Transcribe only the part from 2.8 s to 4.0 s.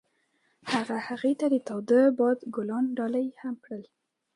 ډالۍ هم کړل.